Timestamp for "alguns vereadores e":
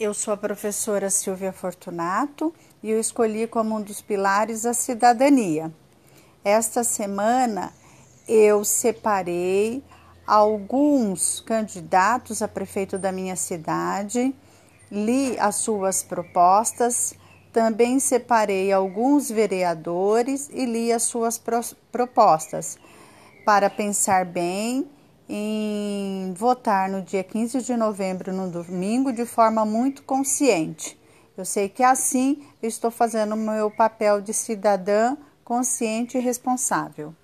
18.72-20.64